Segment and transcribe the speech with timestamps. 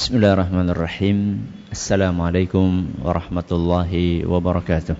[0.00, 1.17] بسم الله الرحمن الرحيم
[1.71, 2.67] السلام عليكم
[3.03, 3.91] ورحمة الله
[4.23, 4.95] وبركاته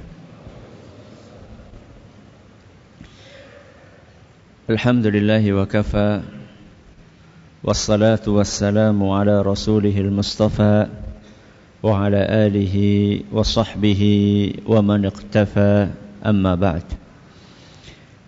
[4.69, 6.22] الحمد لله وكفى
[7.64, 10.88] والصلاة والسلام على رسوله المصطفى
[11.84, 12.76] وعلى آله
[13.32, 14.02] وصحبه
[14.68, 15.88] ومن اقتفى
[16.26, 16.84] أما بعد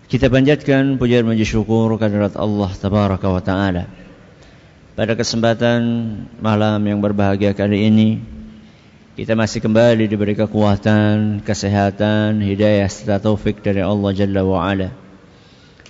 [0.08, 3.84] Kita panjatkan pujian puji syukur kehadirat Allah tabaraka wa taala.
[4.94, 5.82] Pada kesempatan
[6.38, 8.22] malam yang berbahagia kali ini
[9.18, 14.94] kita masih kembali diberi kekuatan, kesehatan, hidayah serta taufik dari Allah Jalla wa ala.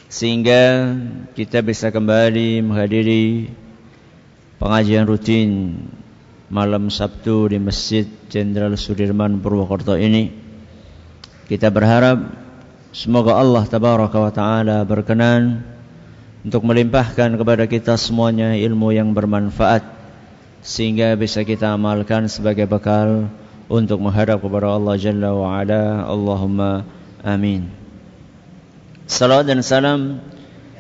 [0.08, 0.96] Sehingga
[1.36, 3.52] kita bisa kembali menghadiri
[4.56, 5.84] pengajian rutin
[6.48, 10.32] malam Sabtu di Masjid Jenderal Sudirman Purwokerto ini.
[11.44, 12.24] Kita berharap
[12.88, 15.73] semoga Allah tabaraka wa taala berkenan
[16.44, 19.80] untuk melimpahkan kepada kita semuanya ilmu yang bermanfaat
[20.60, 23.32] sehingga bisa kita amalkan sebagai bekal
[23.68, 26.04] untuk menghadap kepada Allah Jalla wa Ala.
[26.04, 26.84] Allahumma
[27.24, 27.72] amin.
[29.08, 30.20] Salam dan salam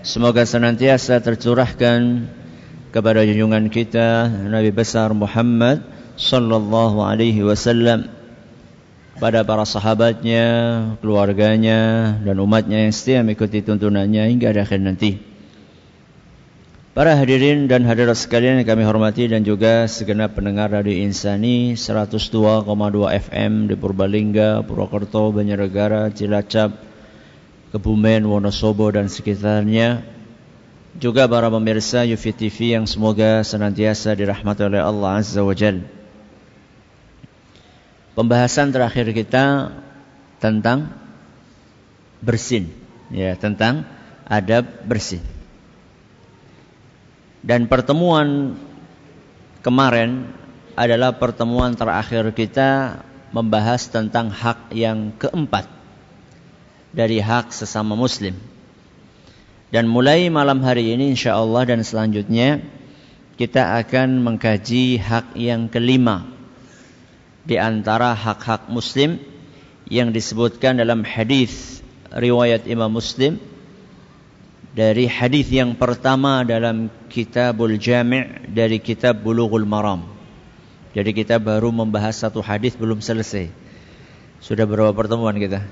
[0.04, 2.28] semoga senantiasa tercurahkan
[2.92, 5.80] kepada junjungan kita Nabi besar Muhammad
[6.20, 8.12] sallallahu alaihi wasallam
[9.16, 10.46] pada para sahabatnya,
[10.98, 15.33] keluarganya dan umatnya yang setia mengikuti tuntunannya hingga akhir nanti.
[16.94, 22.22] Para hadirin dan hadirat sekalian yang kami hormati dan juga segenap pendengar dari Insani 102,2
[23.18, 26.70] FM di Purbalingga, Purwokerto, Banjarnegara, Cilacap,
[27.74, 30.06] Kebumen, Wonosobo dan sekitarnya.
[30.94, 35.82] Juga para pemirsa Yufi TV yang semoga senantiasa dirahmati oleh Allah Azza wa Jal.
[38.14, 39.74] Pembahasan terakhir kita
[40.38, 40.94] tentang
[42.22, 42.70] bersin,
[43.10, 43.82] ya tentang
[44.30, 45.33] adab bersin.
[47.44, 48.56] Dan pertemuan
[49.60, 50.32] kemarin
[50.72, 53.04] adalah pertemuan terakhir kita
[53.36, 55.68] membahas tentang hak yang keempat
[56.96, 58.32] dari hak sesama muslim.
[59.68, 62.64] Dan mulai malam hari ini insya Allah dan selanjutnya
[63.36, 66.24] kita akan mengkaji hak yang kelima
[67.44, 69.20] di antara hak-hak muslim
[69.84, 73.36] yang disebutkan dalam hadis riwayat Imam Muslim
[74.74, 80.02] dari hadis yang pertama dalam Kitabul Jami' dari kitab Bulughul Maram.
[80.90, 83.54] Jadi kita baru membahas satu hadis belum selesai.
[84.42, 85.62] Sudah berapa pertemuan kita?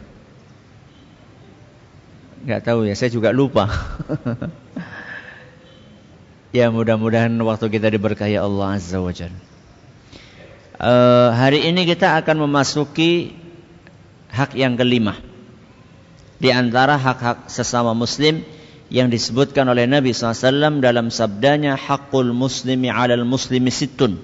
[2.47, 3.67] Enggak tahu ya, saya juga lupa.
[6.59, 9.39] ya mudah-mudahan waktu kita diberkahi Allah Azza wa Jalla.
[10.83, 13.35] Uh, hari ini kita akan memasuki
[14.31, 15.15] hak yang kelima.
[16.43, 18.43] Di antara hak-hak sesama muslim
[18.93, 24.21] yang disebutkan oleh Nabi SAW dalam sabdanya hakul muslimi alal muslimi situn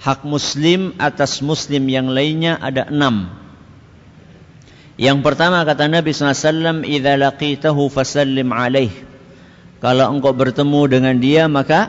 [0.00, 3.28] hak muslim atas muslim yang lainnya ada enam.
[5.00, 8.92] Yang pertama kata Nabi SAW idza laqitahu fasallim alaih.
[9.80, 11.88] Kalau engkau bertemu dengan dia maka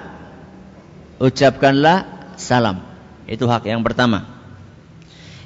[1.20, 2.08] ucapkanlah
[2.40, 2.84] salam.
[3.28, 4.28] Itu hak yang pertama.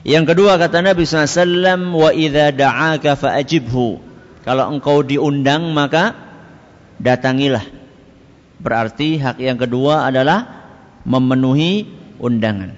[0.06, 3.98] Yang kedua kata Nabi SAW wa idza da'aka faajibhu
[4.46, 6.25] kalau engkau diundang maka
[7.00, 7.66] datangilah.
[8.60, 10.66] Berarti hak yang kedua adalah
[11.04, 11.86] memenuhi
[12.18, 12.76] undangan.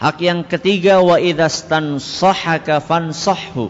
[0.00, 3.68] Hak yang ketiga wa idastan sahaka fansahhu.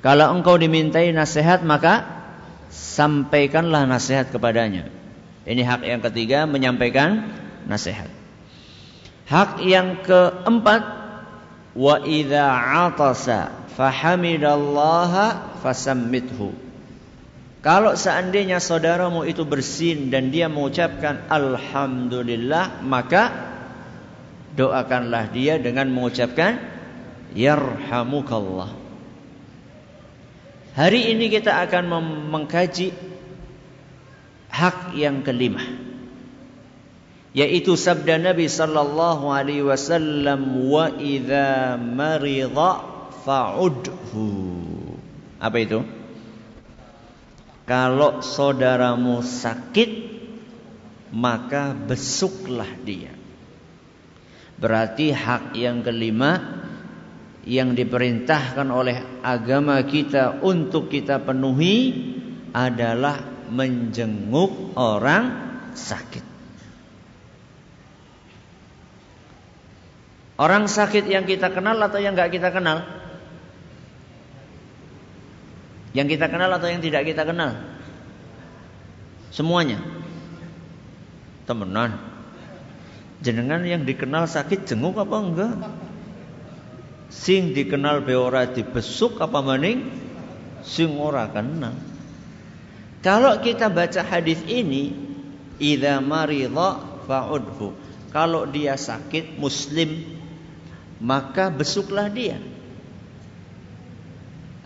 [0.00, 2.06] Kalau engkau dimintai nasihat maka
[2.70, 4.88] sampaikanlah nasihat kepadanya.
[5.44, 7.26] Ini hak yang ketiga menyampaikan
[7.66, 8.08] nasihat.
[9.26, 10.82] Hak yang keempat
[11.74, 12.46] wa idza
[12.86, 16.69] atasa fahamidallaha fasammithu.
[17.60, 23.28] Kalau seandainya saudaramu itu bersin dan dia mengucapkan Alhamdulillah Maka
[24.56, 26.56] doakanlah dia dengan mengucapkan
[27.36, 28.72] Yarhamukallah
[30.72, 31.84] Hari ini kita akan
[32.32, 32.96] mengkaji
[34.48, 35.60] Hak yang kelima
[37.36, 42.80] Yaitu sabda Nabi sallallahu alaihi wasallam Wa idha marida
[43.20, 44.32] fa'udhu
[45.36, 45.99] Apa itu?
[47.70, 49.90] Kalau saudaramu sakit,
[51.14, 53.14] maka besuklah dia.
[54.58, 56.66] Berarti hak yang kelima
[57.46, 61.94] yang diperintahkan oleh agama kita untuk kita penuhi
[62.50, 63.22] adalah
[63.54, 65.24] menjenguk orang
[65.70, 66.26] sakit.
[70.42, 72.99] Orang sakit yang kita kenal atau yang nggak kita kenal?
[75.90, 77.58] Yang kita kenal atau yang tidak kita kenal?
[79.34, 79.82] Semuanya.
[81.46, 81.98] Temenan.
[83.20, 85.54] Jenengan yang dikenal sakit jenguk apa enggak?
[87.10, 89.90] Sing dikenal beora dibesuk apa maning?
[90.62, 91.74] Sing ora kenal.
[93.02, 94.94] Kalau kita baca hadis ini,
[95.58, 97.74] idza maridha fa'udhu.
[98.14, 100.20] Kalau dia sakit muslim
[101.00, 102.36] maka besuklah dia.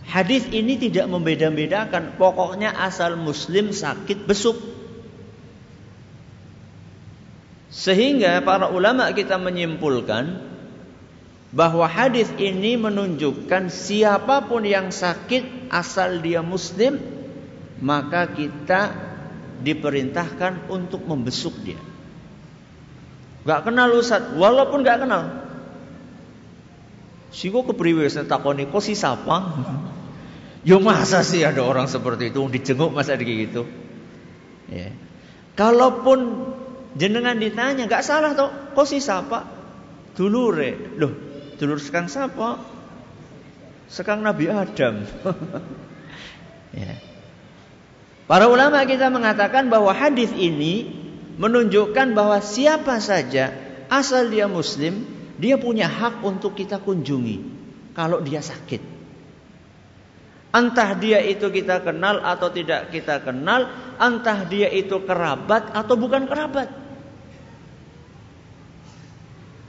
[0.05, 4.57] Hadis ini tidak membeda-bedakan, pokoknya asal muslim sakit besuk.
[7.73, 10.39] Sehingga para ulama kita menyimpulkan
[11.51, 16.99] bahwa hadis ini menunjukkan siapa pun yang sakit asal dia muslim
[17.79, 18.91] maka kita
[19.63, 21.79] diperintahkan untuk membesuk dia.
[23.45, 25.44] Gak kenal Ustaz, walaupun gak kenal.
[27.35, 29.59] Siko kepriwe takoni kok si siapa?
[30.63, 33.67] Yo masa sih ada orang seperti itu dijenguk masa gitu?
[34.71, 34.95] Ya.
[35.59, 36.47] Kalaupun
[36.95, 39.43] jenengan ditanya nggak salah toh, kok si siapa?
[40.15, 40.95] Dulure.
[40.95, 41.11] Loh,
[41.59, 42.63] dulur sekang siapa?
[43.91, 45.03] Sekang Nabi Adam.
[46.87, 46.95] ya.
[48.31, 50.87] Para ulama kita mengatakan bahwa hadis ini
[51.35, 53.51] menunjukkan bahwa siapa saja
[53.91, 57.37] asal dia muslim dia punya hak untuk kita kunjungi
[57.95, 58.95] kalau dia sakit.
[60.55, 63.67] Entah dia itu kita kenal atau tidak kita kenal,
[63.99, 66.71] entah dia itu kerabat atau bukan kerabat.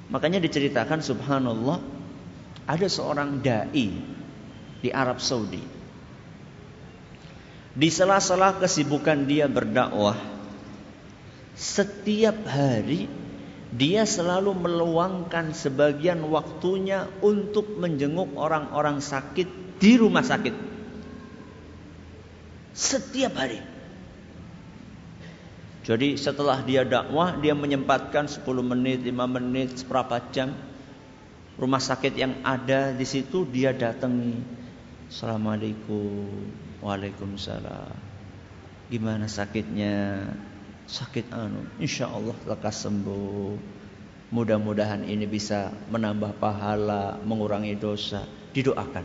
[0.07, 1.83] Makanya diceritakan subhanallah
[2.71, 3.91] ada seorang dai
[4.79, 5.63] di Arab Saudi.
[7.77, 10.17] Di sela-sela kesibukan dia berdakwah,
[11.59, 13.11] setiap hari
[13.77, 20.57] dia selalu meluangkan sebagian waktunya untuk menjenguk orang-orang sakit di rumah sakit.
[22.73, 23.61] Setiap hari.
[25.87, 30.57] Jadi setelah dia dakwah, dia menyempatkan 10 menit, 5 menit, seberapa jam
[31.61, 34.41] rumah sakit yang ada di situ dia datangi.
[35.07, 36.27] Assalamualaikum.
[36.83, 37.95] Waalaikumsalam.
[38.91, 40.27] Gimana sakitnya?
[40.87, 43.77] Sakit anu insya Allah lekas sembuh.
[44.27, 48.27] Mudah-mudahan ini bisa menambah pahala mengurangi dosa.
[48.51, 49.05] Didoakan.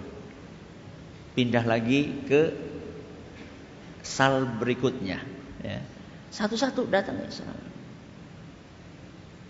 [1.37, 2.41] Pindah lagi ke
[4.01, 5.21] sal berikutnya
[5.61, 5.79] ya.
[6.33, 7.29] satu-satu datang ya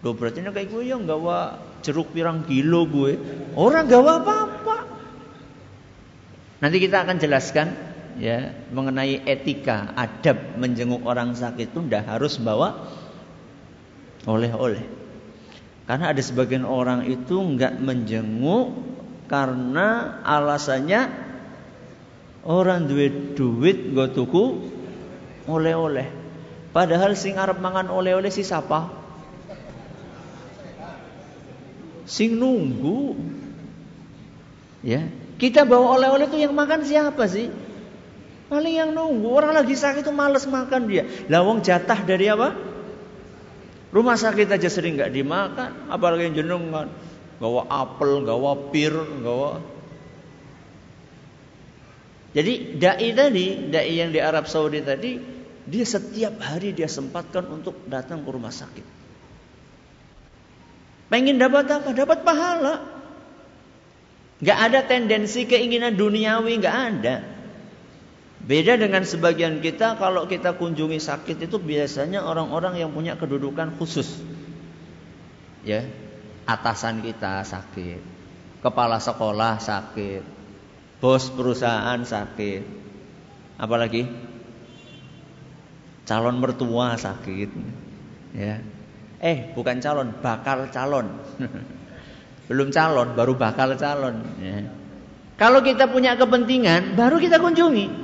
[0.02, 3.22] Loh berarti kayak gue yang gawa jeruk pirang kilo gue.
[3.54, 4.78] Orang gawa apa-apa.
[6.62, 7.68] Nanti kita akan jelaskan
[8.18, 12.90] ya mengenai etika adab menjenguk orang sakit itu ndak harus bawa
[14.26, 14.84] oleh-oleh.
[15.86, 18.76] Karena ada sebagian orang itu nggak menjenguk
[19.28, 21.08] karena alasannya
[22.48, 24.46] orang duit duit gue tuku
[25.48, 26.08] oleh-oleh.
[26.72, 28.88] Padahal sing arep mangan oleh-oleh si siapa
[32.08, 33.16] sing nunggu.
[34.82, 35.08] Ya
[35.42, 37.50] kita bawa oleh-oleh itu yang makan siapa sih
[38.52, 41.08] Paling yang nunggu orang lagi sakit itu males makan dia.
[41.32, 42.52] Lawang jatah dari apa?
[43.96, 46.92] Rumah sakit aja sering nggak dimakan, apalagi yang jenengan
[47.40, 48.92] gawa apel, gawa pir,
[49.24, 49.64] gawa.
[52.36, 55.16] Jadi dai tadi, dai yang di Arab Saudi tadi,
[55.64, 58.84] dia setiap hari dia sempatkan untuk datang ke rumah sakit.
[61.08, 61.96] Pengen dapat apa?
[61.96, 62.76] Dapat pahala.
[64.44, 67.31] Gak ada tendensi keinginan duniawi, gak ada.
[68.42, 74.18] Beda dengan sebagian kita kalau kita kunjungi sakit itu biasanya orang-orang yang punya kedudukan khusus.
[75.62, 75.86] Ya,
[76.50, 78.02] atasan kita sakit,
[78.66, 80.26] kepala sekolah sakit,
[80.98, 82.66] bos perusahaan sakit.
[83.62, 84.10] Apalagi
[86.10, 87.50] calon mertua sakit.
[88.34, 88.58] Ya.
[89.22, 91.14] Eh, bukan calon, bakal calon.
[92.50, 94.66] Belum calon, baru bakal calon, ya.
[95.38, 98.01] Kalau kita punya kepentingan, baru kita kunjungi.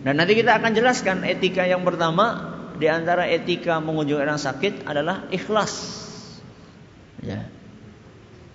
[0.00, 5.28] Dan nanti kita akan jelaskan etika yang pertama di antara etika mengunjungi orang sakit adalah
[5.28, 6.00] ikhlas.
[7.20, 7.44] Ya.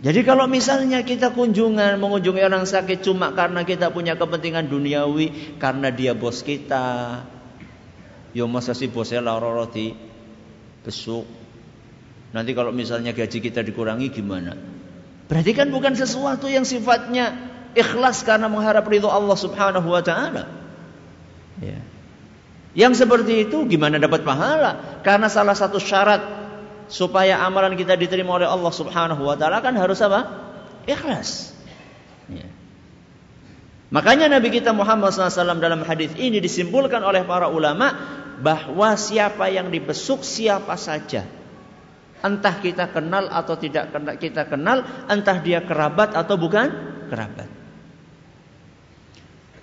[0.02, 5.94] Jadi kalau misalnya kita kunjungan mengunjungi orang sakit cuma karena kita punya kepentingan duniawi, karena
[5.94, 7.26] dia bos kita,
[8.34, 9.94] yo masa si bosnya laro di
[10.82, 11.26] besuk.
[12.36, 14.54] Nanti kalau misalnya gaji kita dikurangi gimana?
[15.26, 17.32] Berarti kan bukan sesuatu yang sifatnya
[17.74, 20.65] ikhlas karena mengharap ridho Allah Subhanahu wa taala.
[21.62, 21.80] Ya.
[22.76, 25.00] Yang seperti itu gimana dapat pahala?
[25.04, 26.20] Karena salah satu syarat
[26.92, 30.28] supaya amalan kita diterima oleh Allah Subhanahu wa taala kan harus apa?
[30.84, 31.56] Ikhlas.
[32.28, 32.48] Ya.
[33.94, 37.96] Makanya Nabi kita Muhammad SAW dalam hadis ini disimpulkan oleh para ulama
[38.44, 41.24] bahwa siapa yang dibesuk siapa saja
[42.26, 46.74] Entah kita kenal atau tidak kita kenal, entah dia kerabat atau bukan
[47.14, 47.46] kerabat.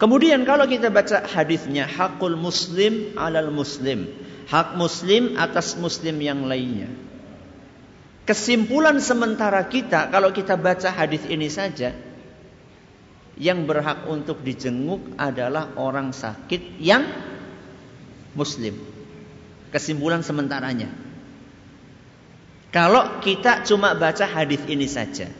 [0.02, 4.10] Kemudian kalau kita baca hadisnya hakul muslim alal muslim,
[4.50, 6.90] hak muslim atas muslim yang lainnya.
[8.26, 11.94] Kesimpulan sementara kita kalau kita baca hadis ini saja
[13.38, 17.06] yang berhak untuk dijenguk adalah orang sakit yang
[18.34, 18.74] muslim.
[19.70, 20.90] Kesimpulan sementaranya.
[22.74, 25.30] Kalau kita cuma baca hadis ini saja.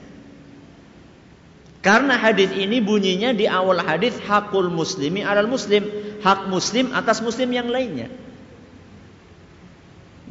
[1.83, 5.83] Karena hadis ini bunyinya di awal hadis hakul muslimi alal muslim,
[6.23, 8.07] hak muslim atas muslim yang lainnya.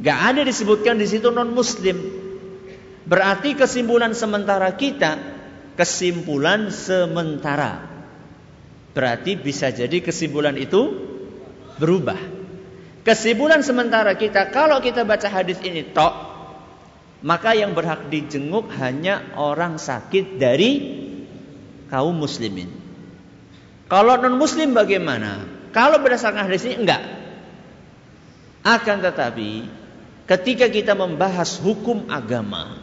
[0.00, 2.00] Gak ada disebutkan di situ non muslim.
[3.04, 5.20] Berarti kesimpulan sementara kita
[5.76, 7.84] kesimpulan sementara.
[8.96, 10.88] Berarti bisa jadi kesimpulan itu
[11.76, 12.16] berubah.
[13.04, 16.32] Kesimpulan sementara kita kalau kita baca hadis ini tok
[17.22, 21.01] maka yang berhak dijenguk hanya orang sakit dari
[21.92, 22.72] kaum muslimin.
[23.92, 25.44] Kalau non muslim bagaimana?
[25.76, 27.04] Kalau berdasarkan hadis ini enggak.
[28.64, 29.68] Akan tetapi
[30.24, 32.80] ketika kita membahas hukum agama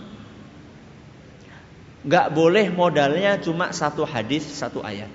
[2.06, 5.10] enggak boleh modalnya cuma satu hadis, satu ayat.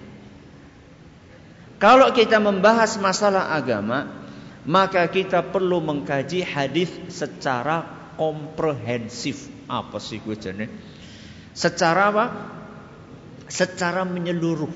[1.78, 4.08] Kalau kita membahas masalah agama,
[4.64, 7.84] maka kita perlu mengkaji hadis secara
[8.16, 9.46] komprehensif.
[9.68, 10.66] Apa sih gue jane?
[11.52, 12.24] Secara apa?
[13.54, 14.74] Secara menyeluruh.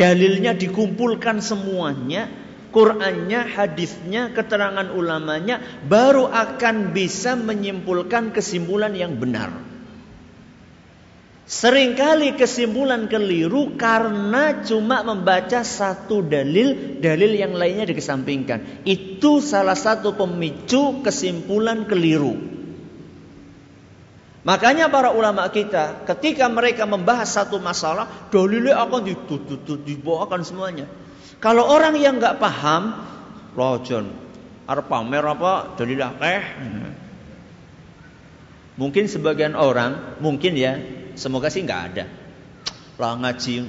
[0.00, 2.24] Dalilnya dikumpulkan semuanya,
[2.72, 9.52] Qurannya, hadisnya, keterangan ulamanya, baru akan bisa menyimpulkan kesimpulan yang benar.
[11.50, 18.86] Seringkali kesimpulan keliru karena cuma membaca satu dalil, dalil yang lainnya dikesampingkan.
[18.86, 22.59] Itu salah satu pemicu kesimpulan keliru.
[24.40, 30.88] Makanya para ulama kita ketika mereka membahas satu masalah, dalilnya akan ditutup, dibawakan semuanya.
[31.44, 32.96] Kalau orang yang nggak paham,
[33.52, 34.08] lojon,
[34.64, 36.42] arep pamer apa dalil akeh.
[38.80, 40.80] Mungkin sebagian orang, mungkin ya,
[41.20, 42.04] Semoga sih nggak ada.
[42.96, 43.68] Lah ngaji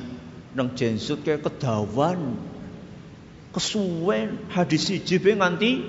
[0.55, 2.39] nang jensut kayak kedawan.
[3.51, 5.83] Kesuwen hadis siji nganti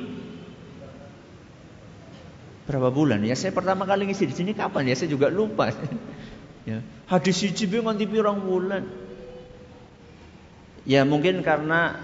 [2.73, 3.37] berapa bulan ya?
[3.37, 4.97] Saya pertama kali ngisi di sini kapan ya?
[4.97, 5.69] Saya juga lupa.
[6.71, 6.81] ya.
[7.13, 8.89] Hadis siji nganti pirang bulan.
[10.89, 11.95] Ya mungkin karena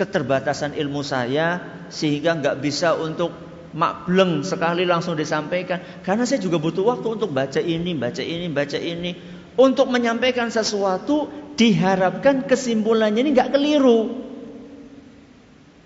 [0.00, 1.60] keterbatasan ilmu saya
[1.92, 3.30] sehingga nggak bisa untuk
[3.76, 6.00] makbleng sekali langsung disampaikan.
[6.00, 9.12] Karena saya juga butuh waktu untuk baca ini, baca ini, baca ini.
[9.52, 11.28] Untuk menyampaikan sesuatu
[11.60, 14.00] diharapkan kesimpulannya ini nggak keliru.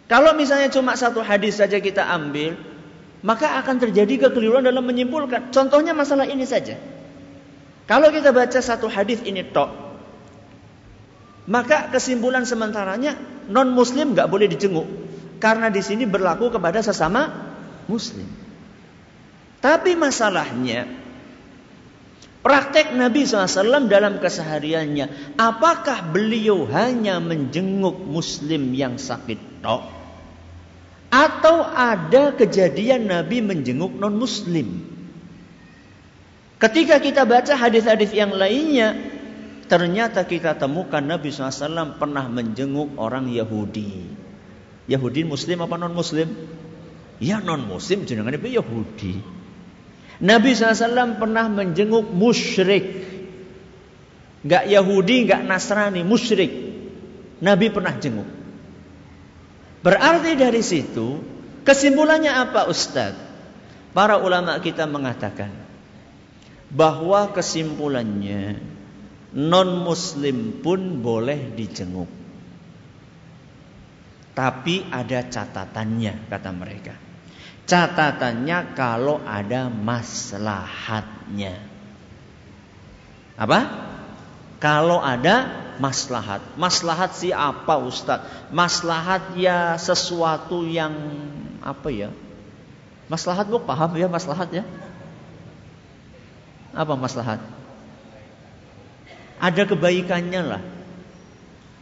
[0.06, 2.54] Kalau misalnya cuma satu hadis saja kita ambil,
[3.26, 5.50] maka akan terjadi kekeliruan dalam menyimpulkan.
[5.50, 6.78] Contohnya masalah ini saja.
[7.90, 9.66] Kalau kita baca satu hadis ini tok,
[11.50, 13.18] maka kesimpulan sementaranya
[13.50, 14.86] non muslim nggak boleh dijenguk
[15.42, 17.30] karena di sini berlaku kepada sesama
[17.90, 18.30] muslim.
[19.58, 20.86] Tapi masalahnya
[22.46, 29.95] praktek Nabi SAW dalam kesehariannya, apakah beliau hanya menjenguk muslim yang sakit tok?
[31.10, 34.82] Atau ada kejadian Nabi menjenguk non muslim?
[36.56, 38.96] Ketika kita baca hadis-hadis yang lainnya,
[39.70, 44.08] ternyata kita temukan Nabi SAW pernah menjenguk orang Yahudi.
[44.88, 46.32] Yahudi muslim apa non muslim?
[47.22, 49.14] Ya non muslim jenengan itu Yahudi.
[50.16, 53.04] Nabi SAW pernah menjenguk musyrik.
[54.46, 56.52] Gak Yahudi, gak Nasrani, musyrik.
[57.42, 58.35] Nabi pernah jenguk.
[59.86, 61.22] Berarti dari situ
[61.62, 63.22] kesimpulannya apa Ustadz?
[63.94, 65.54] Para ulama kita mengatakan
[66.74, 68.58] bahwa kesimpulannya
[69.30, 72.10] non muslim pun boleh dijenguk.
[74.34, 76.94] Tapi ada catatannya kata mereka.
[77.70, 81.62] Catatannya kalau ada maslahatnya.
[83.38, 83.60] Apa?
[84.58, 86.42] Kalau ada maslahat.
[86.56, 88.24] Maslahat si apa Ustaz?
[88.50, 90.92] Maslahat ya sesuatu yang
[91.60, 92.10] apa ya?
[93.06, 94.64] Maslahat bu paham ya maslahat ya?
[96.74, 97.40] Apa maslahat?
[99.36, 100.62] Ada kebaikannya lah.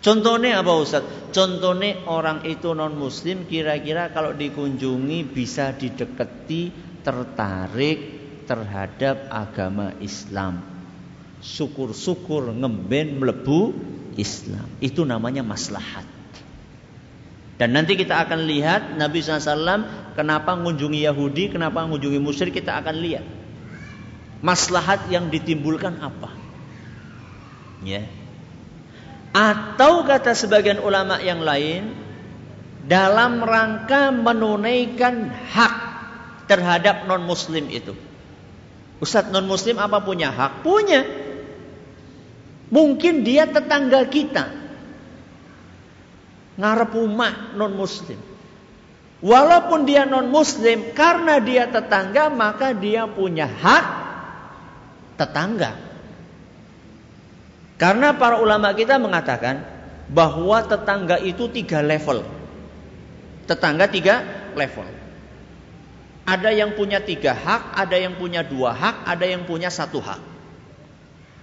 [0.05, 1.05] Contohnya apa Ustaz?
[1.33, 6.71] Contohnya orang itu non muslim kira-kira kalau dikunjungi bisa didekati
[7.01, 7.99] tertarik
[8.45, 10.74] terhadap agama Islam.
[11.45, 13.77] Syukur-syukur ngemben melebu
[14.17, 14.65] Islam.
[14.81, 16.09] Itu namanya maslahat.
[17.55, 22.97] Dan nanti kita akan lihat Nabi SAW kenapa mengunjungi Yahudi, kenapa mengunjungi musyrik kita akan
[22.99, 23.27] lihat.
[24.43, 26.33] Maslahat yang ditimbulkan apa?
[27.87, 28.09] Ya.
[29.31, 31.95] Atau kata sebagian ulama yang lain
[32.85, 35.75] dalam rangka menunaikan hak
[36.51, 37.95] terhadap non muslim itu.
[39.01, 40.67] Ustadz non muslim apa punya hak?
[40.67, 41.24] Punya.
[42.73, 44.65] Mungkin dia tetangga kita
[46.55, 48.19] ngarep rumah non muslim.
[49.25, 53.85] Walaupun dia non muslim karena dia tetangga maka dia punya hak
[55.17, 55.77] tetangga.
[57.75, 59.67] Karena para ulama kita mengatakan
[60.09, 62.23] bahwa tetangga itu tiga level.
[63.49, 64.23] Tetangga tiga
[64.55, 64.87] level.
[66.25, 70.34] Ada yang punya tiga hak, ada yang punya dua hak, ada yang punya satu hak.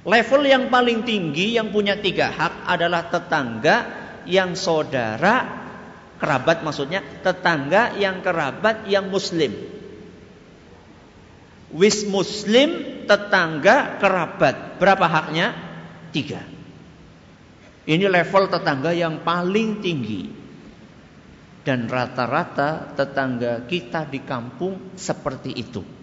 [0.02, 3.76] Level yang paling tinggi yang punya tiga hak adalah tetangga
[4.26, 5.62] yang saudara
[6.18, 9.54] kerabat maksudnya tetangga yang kerabat yang muslim.
[11.74, 14.82] Wis muslim tetangga kerabat.
[14.82, 15.54] Berapa haknya?
[16.10, 16.42] Tiga.
[17.86, 20.42] Ini level tetangga yang paling tinggi.
[21.62, 26.01] Dan rata-rata tetangga kita di kampung seperti itu.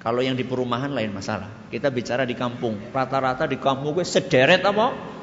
[0.00, 1.68] Kalau yang di perumahan lain masalah.
[1.68, 2.88] Kita bicara di kampung.
[2.88, 5.18] Rata-rata di kampung gue sederet apa?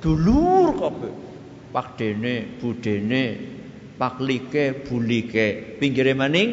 [0.00, 1.14] dulur kabeh.
[1.70, 3.24] Pak dene, bu dene,
[3.94, 5.78] pak like, bu like.
[5.78, 6.50] Pinggire maning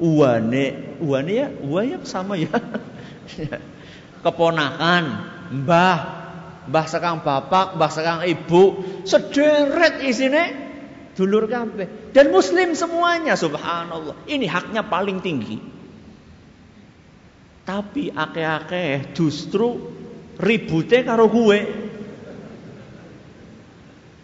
[0.00, 2.48] uane, uane ya, uwa ya sama ya.
[4.24, 5.04] Keponakan,
[5.60, 5.98] mbah,
[6.72, 10.69] mbah sekang bapak, mbah sekang ibu, sederet isine
[11.20, 12.16] dulur kabeh.
[12.16, 14.16] Dan muslim semuanya, subhanallah.
[14.24, 15.60] Ini haknya paling tinggi.
[17.68, 19.92] Tapi akeh-akeh justru
[20.40, 21.58] ribute karo gue.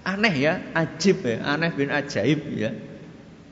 [0.08, 2.72] Aneh ya, ajib ya, aneh bin ajaib ya.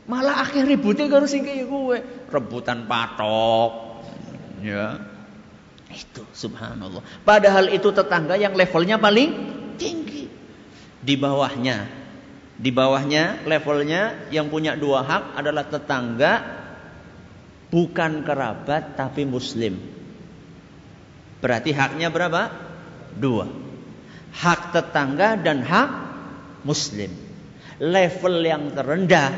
[0.08, 1.98] Malah akhir ributnya karo sing gue,
[2.32, 4.00] rebutan patok.
[4.64, 5.12] Ya.
[5.94, 7.04] Itu subhanallah.
[7.22, 9.30] Padahal itu tetangga yang levelnya paling
[9.78, 10.26] tinggi.
[11.04, 12.03] Di bawahnya,
[12.54, 16.32] di bawahnya levelnya yang punya dua hak adalah tetangga
[17.74, 19.74] bukan kerabat tapi muslim.
[21.42, 22.48] Berarti haknya berapa?
[23.18, 23.50] Dua.
[24.34, 25.90] Hak tetangga dan hak
[26.62, 27.10] muslim.
[27.82, 29.34] Level yang terendah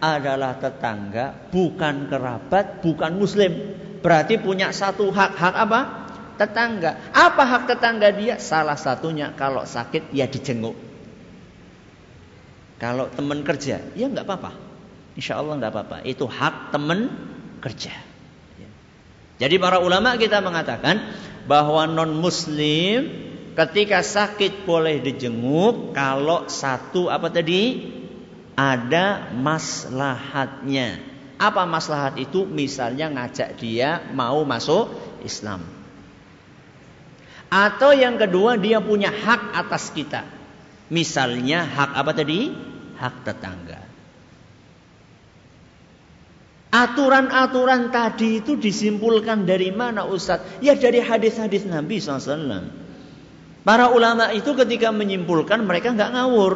[0.00, 3.52] adalah tetangga, bukan kerabat, bukan muslim.
[4.00, 5.36] Berarti punya satu hak.
[5.36, 5.80] Hak apa?
[6.40, 7.12] Tetangga.
[7.12, 8.40] Apa hak tetangga dia?
[8.40, 10.89] Salah satunya kalau sakit ya dijenguk.
[12.80, 14.56] Kalau teman kerja, ya nggak apa-apa.
[15.12, 15.96] Insya Allah nggak apa-apa.
[16.08, 17.12] Itu hak teman
[17.60, 17.92] kerja.
[19.40, 21.00] Jadi para ulama kita mengatakan
[21.48, 23.08] bahwa non muslim
[23.56, 27.88] ketika sakit boleh dijenguk kalau satu apa tadi
[28.52, 31.00] ada maslahatnya.
[31.40, 32.44] Apa maslahat itu?
[32.44, 34.92] Misalnya ngajak dia mau masuk
[35.24, 35.64] Islam.
[37.48, 40.28] Atau yang kedua dia punya hak atas kita.
[40.92, 42.69] Misalnya hak apa tadi?
[43.00, 43.80] Hak tetangga.
[46.70, 50.44] Aturan-aturan tadi itu disimpulkan dari mana Ustaz?
[50.62, 52.70] Ya dari hadis-hadis Nabi SAW.
[53.66, 56.54] Para ulama itu ketika menyimpulkan mereka nggak ngawur.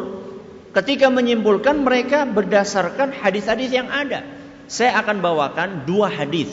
[0.71, 4.23] Ketika menyimpulkan mereka berdasarkan hadis-hadis yang ada.
[4.71, 6.49] Saya akan bawakan dua hadis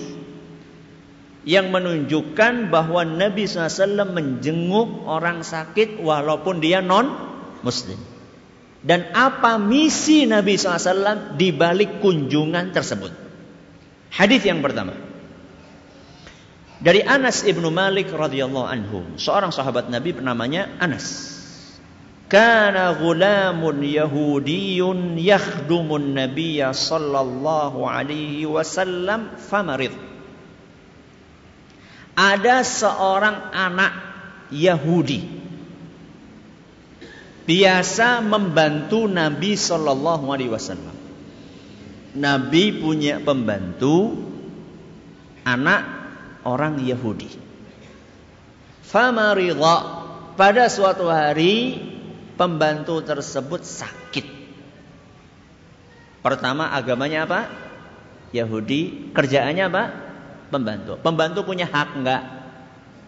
[1.42, 7.10] yang menunjukkan bahwa Nabi SAW menjenguk orang sakit walaupun dia non
[7.66, 7.98] Muslim.
[8.82, 13.14] Dan apa misi Nabi SAW di balik kunjungan tersebut?
[14.10, 14.98] Hadis yang pertama.
[16.82, 21.30] Dari Anas ibnu Malik radhiyallahu anhu, seorang sahabat Nabi bernamanya Anas.
[22.26, 29.94] Kana gulamun Yahudiyyun yakhdumun Nabiyya sallallahu alaihi wasallam famarid.
[32.18, 33.94] Ada seorang anak
[34.50, 35.41] Yahudi
[37.46, 40.96] biasa membantu Nabi sallallahu alaihi wasallam.
[42.12, 44.20] Nabi punya pembantu
[45.48, 45.82] anak
[46.44, 47.32] orang Yahudi.
[48.84, 49.76] Famaridha
[50.36, 51.80] pada suatu hari
[52.36, 54.28] pembantu tersebut sakit.
[56.22, 57.42] Pertama agamanya apa?
[58.36, 59.12] Yahudi.
[59.16, 59.84] Kerjaannya apa?
[60.52, 61.00] Pembantu.
[61.00, 62.24] Pembantu punya hak enggak?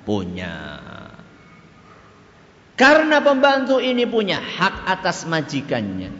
[0.07, 0.82] Punya.
[2.83, 6.11] Karena pembantu ini punya hak atas majikannya.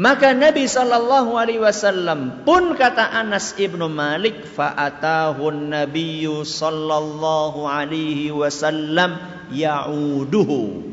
[0.00, 9.20] Maka Nabi Shallallahu Alaihi Wasallam pun kata Anas ibnu Malik, faatahun Nabi Shallallahu Alaihi Wasallam
[9.52, 10.88] yauduhu.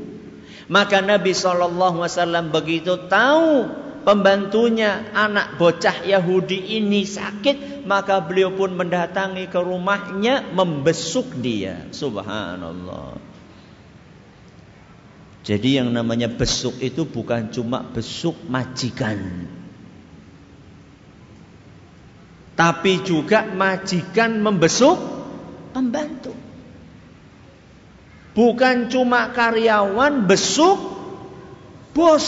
[0.67, 3.71] Maka Nabi Shallallahu Alaihi Wasallam begitu tahu
[4.03, 11.87] pembantunya anak bocah Yahudi ini sakit, maka beliau pun mendatangi ke rumahnya membesuk dia.
[11.95, 13.26] Subhanallah.
[15.47, 19.47] Jadi yang namanya besuk itu bukan cuma besuk majikan.
[22.51, 24.99] Tapi juga majikan membesuk
[25.71, 26.35] pembantu.
[28.35, 30.75] Bukan cuma karyawan besuk
[31.95, 32.27] bos,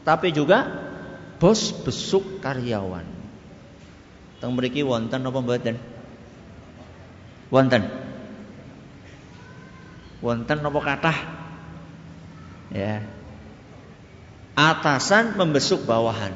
[0.00, 0.72] tapi juga
[1.36, 3.04] bos besuk karyawan.
[4.40, 5.76] Teng mriki wonten apa mboten?
[7.52, 7.82] Wonten.
[10.24, 11.35] Wonten apa kathah?
[12.72, 13.04] Ya.
[14.56, 16.32] Atasan membesuk bawahan.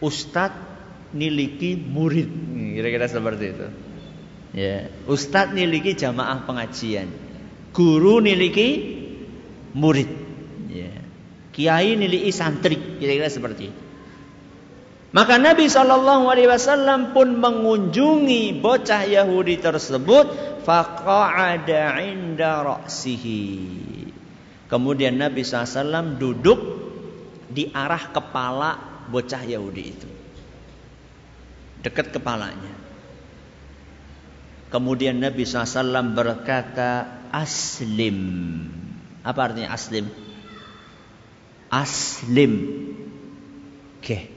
[0.00, 0.56] Ustadz
[1.12, 2.30] niliki murid.
[2.78, 3.68] Kira-kira seperti itu.
[4.50, 7.10] Ya, ustadz niliki jamaah pengajian.
[7.74, 8.68] Guru niliki
[9.74, 10.10] murid.
[10.70, 10.94] Ya.
[11.50, 13.80] Kiai niliki santri, kira-kira seperti itu.
[15.10, 20.26] Maka Nabi Shallallahu Alaihi Wasallam pun mengunjungi bocah Yahudi tersebut.
[20.62, 23.99] Faqa'ada inda ra'sihi.
[24.70, 26.60] Kemudian Nabi SAW duduk
[27.50, 28.78] di arah kepala
[29.10, 30.08] bocah Yahudi itu.
[31.82, 32.70] Dekat kepalanya.
[34.70, 38.18] Kemudian Nabi SAW berkata, Aslim.
[39.26, 40.06] Apa artinya aslim?
[41.70, 42.52] Aslim.
[43.98, 44.30] Oke.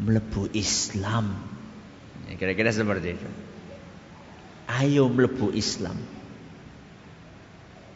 [0.00, 1.32] Melebu Islam.
[2.28, 3.28] Ya, kira-kira seperti itu.
[4.70, 6.19] Ayo melebu Islam.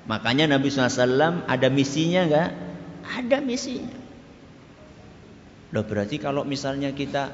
[0.04, 2.50] Makanya Nabi SAW ada misinya enggak?
[3.04, 3.96] Ada misinya.
[5.72, 7.32] Loh berarti kalau misalnya kita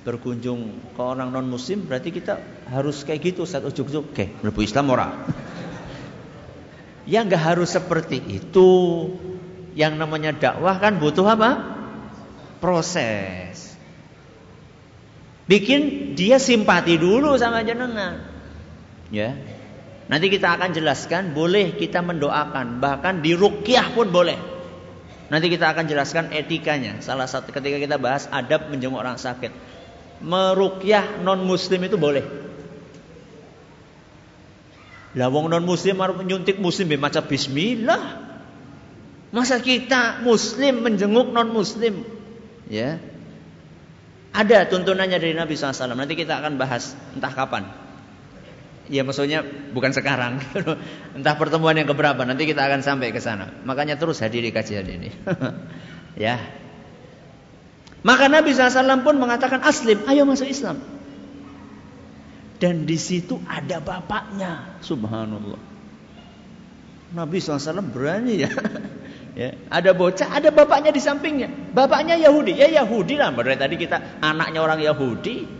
[0.00, 2.40] berkunjung ke orang non muslim berarti kita
[2.72, 4.10] harus kayak gitu saat ujuk-ujuk.
[4.10, 5.08] Oke melebu Islam ora?
[7.06, 8.70] Ya nggak harus seperti itu.
[9.78, 11.78] Yang namanya dakwah kan butuh apa?
[12.58, 13.78] Proses.
[15.46, 18.18] Bikin dia simpati dulu sama jenengan.
[19.14, 19.34] Ya
[20.10, 24.36] nanti kita akan jelaskan boleh kita mendoakan bahkan di rukyah pun boleh
[25.30, 29.54] nanti kita akan jelaskan etikanya salah satu ketika kita bahas adab menjenguk orang sakit
[30.20, 32.24] merukyah non muslim itu boleh.
[35.16, 38.30] Lah wong non muslim harus menyuntik muslim baca bismillah.
[39.34, 42.06] Masa kita muslim menjenguk non muslim?
[42.70, 43.02] Ya.
[44.30, 45.98] Ada tuntunannya dari Nabi SAW.
[45.98, 47.66] Nanti kita akan bahas entah kapan.
[48.90, 50.42] Ya maksudnya bukan sekarang.
[51.16, 52.26] entah pertemuan yang keberapa.
[52.26, 53.46] Nanti kita akan sampai ke sana.
[53.62, 55.14] Makanya terus hadiri kajian ini.
[56.26, 56.42] ya.
[58.02, 60.82] Maka Nabi SAW pun mengatakan aslim, ayo masuk Islam.
[62.60, 65.60] Dan di situ ada bapaknya, subhanallah.
[67.14, 68.50] Nabi SAW berani ya.
[69.40, 69.50] ya.
[69.68, 71.48] Ada bocah, ada bapaknya di sampingnya.
[71.72, 73.30] Bapaknya Yahudi, ya Yahudi lah.
[73.32, 75.59] Berarti tadi kita anaknya orang Yahudi.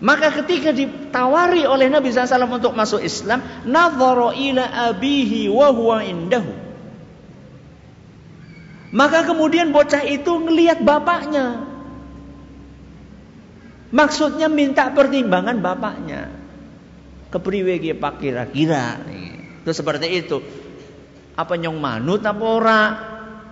[0.00, 6.52] Maka ketika ditawari oleh Nabi SAW untuk masuk Islam, nadhara ila abihi wa huwa indahu.
[8.90, 11.68] Maka kemudian bocah itu ngelihat bapaknya.
[13.92, 16.32] Maksudnya minta pertimbangan bapaknya.
[17.30, 18.98] Kepriwe pak kira-kira.
[19.62, 20.42] Itu seperti itu.
[21.38, 22.82] Apa nyong manut apa ora?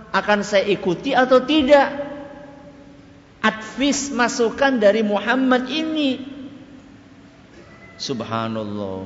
[0.09, 2.09] Akan saya ikuti atau tidak?
[3.39, 6.28] Advis masukan dari Muhammad ini.
[7.99, 9.03] Subhanallah.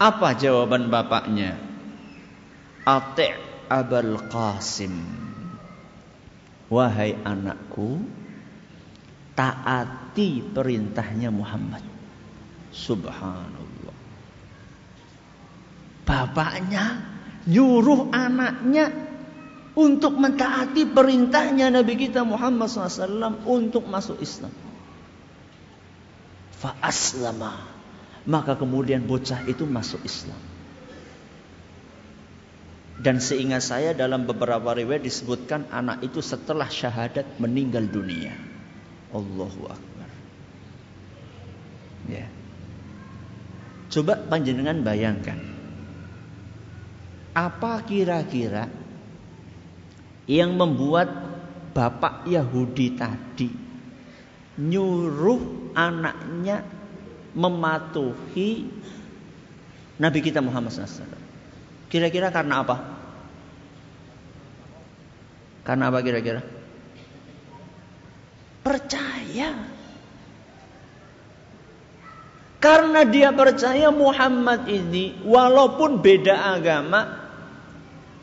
[0.00, 1.54] Apa jawaban bapaknya?
[2.82, 3.36] Ati'
[3.70, 4.96] Abul Qasim
[6.66, 8.02] Wahai anakku
[9.38, 11.84] Taati perintahnya Muhammad
[12.74, 13.96] Subhanallah
[16.02, 16.84] Bapaknya
[17.46, 18.90] Nyuruh anaknya
[19.76, 24.69] Untuk mentaati perintahnya Nabi kita Muhammad SAW Untuk masuk Islam
[26.60, 27.80] Fa'aslama
[28.28, 30.38] Maka kemudian bocah itu masuk Islam
[33.00, 38.36] dan seingat saya dalam beberapa riwayat disebutkan anak itu setelah syahadat meninggal dunia.
[39.08, 40.10] Allahu Akbar.
[42.12, 42.28] Ya.
[43.88, 45.40] Coba panjenengan bayangkan.
[47.32, 48.68] Apa kira-kira
[50.28, 51.08] yang membuat
[51.72, 53.48] bapak Yahudi tadi
[54.60, 56.60] nyuruh anaknya
[57.32, 58.68] mematuhi
[59.96, 61.08] Nabi kita Muhammad SAW?
[61.88, 62.76] Kira-kira karena apa?
[65.64, 66.44] Karena apa kira-kira?
[68.60, 69.50] Percaya.
[72.60, 77.20] Karena dia percaya Muhammad ini walaupun beda agama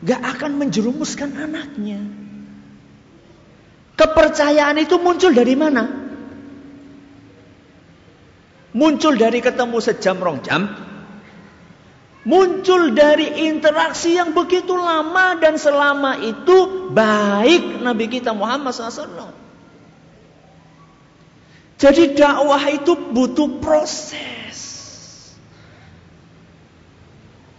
[0.06, 1.98] gak akan menjerumuskan anaknya.
[3.98, 5.97] Kepercayaan itu muncul dari mana?
[8.78, 10.70] Muncul dari ketemu sejam rong jam.
[12.22, 19.34] Muncul dari interaksi yang begitu lama dan selama itu baik Nabi kita Muhammad SAW.
[21.78, 24.58] Jadi dakwah itu butuh proses.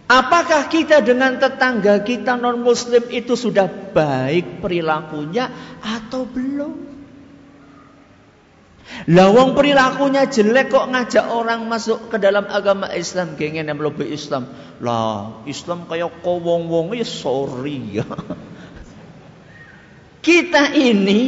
[0.08, 5.52] Apakah kita dengan tetangga kita non muslim itu sudah baik perilakunya
[5.84, 6.89] atau belum?
[9.08, 14.50] Lawang perilakunya jelek kok ngajak orang masuk ke dalam agama Islam gengen yang lebih Islam.
[14.84, 18.04] Lah, Islam kayak kau wong-wong ya sorry ya.
[20.26, 21.20] Kita ini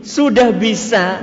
[0.00, 1.20] sudah bisa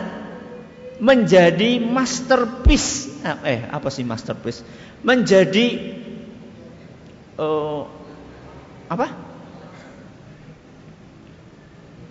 [1.02, 3.10] menjadi masterpiece.
[3.26, 4.62] Eh, apa sih masterpiece?
[5.02, 5.98] Menjadi
[7.42, 7.82] uh,
[8.88, 9.08] apa?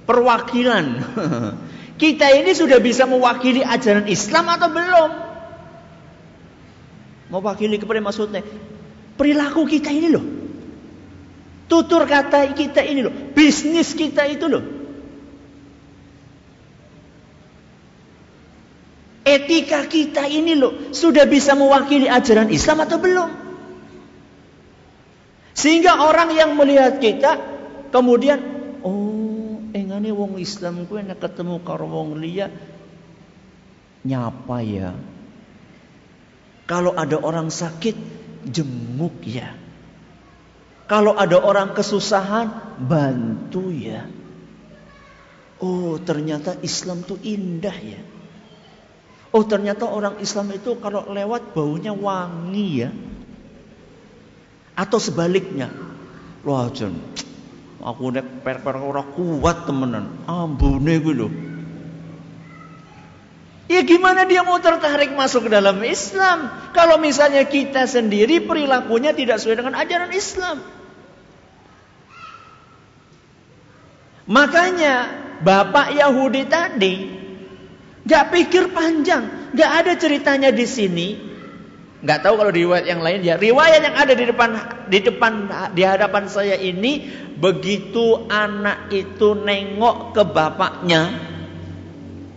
[0.04, 0.86] Perwakilan.
[1.94, 5.10] Kita ini sudah bisa mewakili ajaran Islam atau belum?
[7.30, 8.42] Mewakili kepada maksudnya
[9.14, 10.24] perilaku kita ini loh.
[11.64, 14.64] Tutur kata kita ini loh, bisnis kita itu loh.
[19.24, 23.30] Etika kita ini loh sudah bisa mewakili ajaran Islam atau belum?
[25.56, 27.40] Sehingga orang yang melihat kita
[27.88, 28.36] kemudian
[28.84, 29.23] oh
[29.94, 32.50] engane wong Islam kuwi nek ketemu karo wong liya
[34.02, 34.90] nyapa ya.
[36.66, 37.94] Kalau ada orang sakit
[38.50, 39.54] jemuk ya.
[40.90, 44.10] Kalau ada orang kesusahan bantu ya.
[45.62, 48.02] Oh ternyata Islam tuh indah ya.
[49.30, 52.90] Oh ternyata orang Islam itu kalau lewat baunya wangi ya.
[54.74, 55.70] Atau sebaliknya.
[56.42, 56.98] Wah John,
[57.84, 60.24] aku nek per-per ora kuat temenan.
[60.24, 61.28] Ambune kuwi lho.
[63.68, 69.40] Ya gimana dia mau tertarik masuk ke dalam Islam kalau misalnya kita sendiri perilakunya tidak
[69.40, 70.56] sesuai dengan ajaran Islam.
[74.24, 74.94] Makanya
[75.44, 76.94] Bapak Yahudi tadi
[78.04, 81.08] Gak pikir panjang, gak ada ceritanya di sini.
[82.04, 83.40] Gak tahu kalau riwayat yang lain ya.
[83.40, 84.50] Riwayat yang ada di depan
[84.92, 85.32] di depan
[85.72, 87.08] di hadapan saya ini
[87.40, 91.32] begitu anak itu nengok ke bapaknya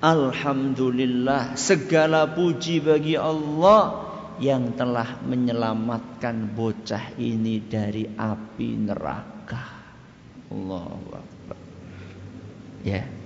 [0.00, 4.08] Alhamdulillah segala puji bagi Allah
[4.40, 9.60] yang telah menyelamatkan bocah ini dari api neraka.
[10.48, 11.60] Allahu Akbar.
[12.80, 13.19] Ya.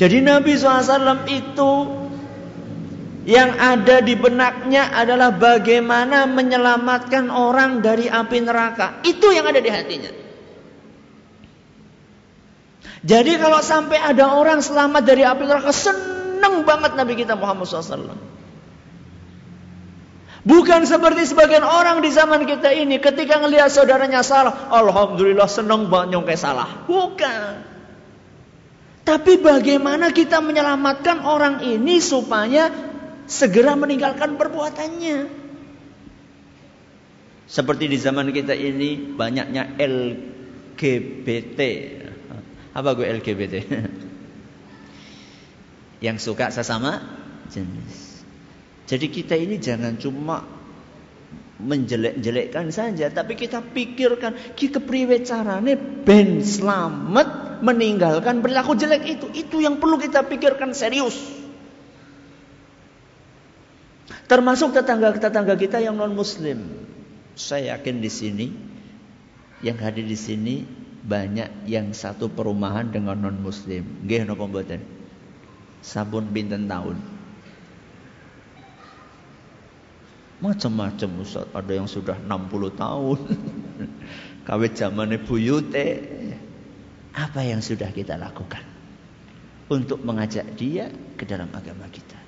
[0.00, 1.72] Jadi Nabi SAW itu
[3.28, 9.04] yang ada di benaknya adalah bagaimana menyelamatkan orang dari api neraka.
[9.04, 10.08] Itu yang ada di hatinya.
[13.04, 18.16] Jadi kalau sampai ada orang selamat dari api neraka, senang banget Nabi kita Muhammad SAW.
[20.40, 26.16] Bukan seperti sebagian orang di zaman kita ini ketika ngelihat saudaranya salah, alhamdulillah senang banget
[26.16, 26.88] nyongkai salah.
[26.88, 27.69] Bukan.
[29.00, 32.68] Tapi bagaimana kita menyelamatkan orang ini supaya
[33.24, 35.40] segera meninggalkan perbuatannya?
[37.50, 41.60] Seperti di zaman kita ini banyaknya LGBT.
[42.70, 43.54] Apa gue LGBT?
[46.06, 47.02] Yang suka sesama
[47.50, 48.22] jenis.
[48.86, 50.46] Jadi kita ini jangan cuma
[51.60, 57.28] menjelek-jelekkan saja, tapi kita pikirkan kita kepriwe carane ben selamat
[57.60, 59.26] meninggalkan perilaku jelek itu.
[59.32, 61.16] Itu yang perlu kita pikirkan serius.
[64.30, 66.70] Termasuk tetangga-tetangga kita yang non muslim.
[67.34, 68.46] Saya yakin di sini
[69.60, 70.62] yang hadir di sini
[71.00, 73.82] banyak yang satu perumahan dengan non muslim.
[74.06, 74.80] Nggih napa mboten?
[75.80, 77.00] Sabun binten tahun.
[80.40, 83.18] Macam-macam Ustaz, ada yang sudah 60 tahun.
[84.48, 85.88] Kawit zamane buyute.
[87.10, 88.62] Apa yang sudah kita lakukan
[89.70, 92.18] untuk mengajak dia ke dalam agama kita?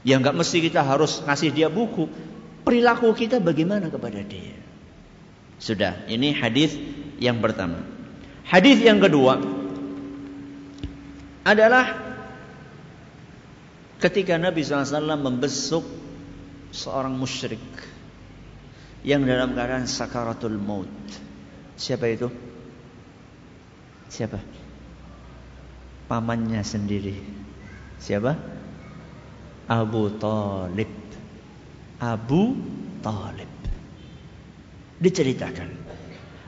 [0.00, 2.08] Ya nggak mesti kita harus ngasih dia buku.
[2.64, 4.56] Perilaku kita bagaimana kepada dia.
[5.60, 6.72] Sudah, ini hadis
[7.20, 7.84] yang pertama.
[8.48, 9.36] Hadis yang kedua
[11.44, 12.16] adalah
[14.00, 15.84] ketika Nabi SAW membesuk
[16.72, 17.60] seorang musyrik
[19.00, 20.90] yang dalam keadaan sakaratul maut.
[21.80, 22.28] Siapa itu?
[24.10, 24.36] Siapa?
[26.10, 27.16] Pamannya sendiri.
[27.96, 28.32] Siapa?
[29.70, 30.92] Abu Talib.
[32.02, 32.42] Abu
[33.00, 33.52] Talib.
[35.00, 35.70] Diceritakan.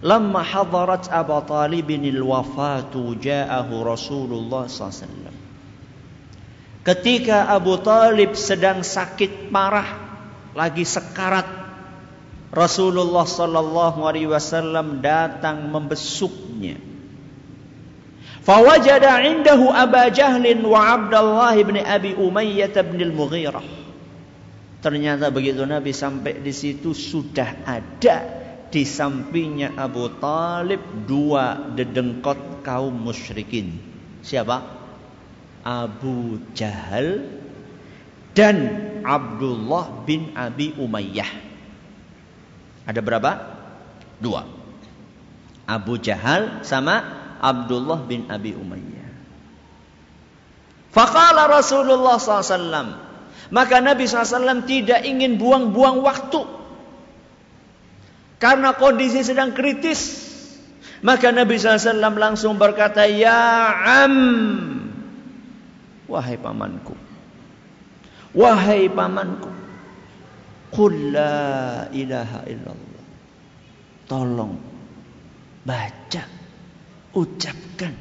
[0.02, 5.30] Lama hadarat Abu Talibin wafatu ja'ahu Rasulullah SAW.
[6.82, 10.18] Ketika Abu Talib sedang sakit parah,
[10.58, 11.61] lagi sekarat,
[12.52, 16.76] Rasulullah Sallallahu Alaihi Wasallam datang membesuknya.
[18.44, 23.64] Fawajada indahu Aba Jahlin wa Abdullah bin Abi Umayyah bin al-Mughirah.
[24.84, 28.16] Ternyata begitu Nabi sampai di situ sudah ada
[28.68, 33.78] di sampingnya Abu Talib dua dedengkot kaum musyrikin.
[34.20, 34.60] Siapa?
[35.62, 37.22] Abu Jahal
[38.34, 38.56] dan
[39.06, 41.51] Abdullah bin Abi Umayyah.
[42.86, 43.30] Ada berapa?
[44.18, 44.42] Dua.
[45.66, 47.02] Abu Jahal sama
[47.38, 49.10] Abdullah bin Abi Umayyah.
[50.92, 53.10] Faqala Rasulullah SAW.
[53.52, 56.42] Maka Nabi SAW tidak ingin buang-buang waktu.
[58.40, 60.30] Karena kondisi sedang kritis.
[61.02, 63.70] Maka Nabi SAW langsung berkata, Ya
[64.06, 64.16] Am.
[66.10, 66.94] Wahai pamanku.
[68.36, 69.61] Wahai pamanku.
[70.72, 73.04] Qul la ilaha illallah.
[74.08, 74.54] Tolong
[75.62, 76.24] baca
[77.12, 77.92] ucapkan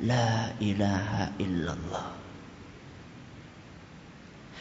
[0.00, 2.08] la ilaha illallah.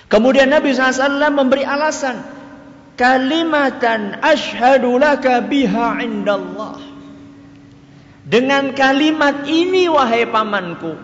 [0.05, 2.35] Kemudian Nabi SAW memberi alasan.
[2.95, 6.79] Kalimatan ashadu laka biha indallah.
[8.23, 10.95] Dengan kalimat ini wahai pamanku.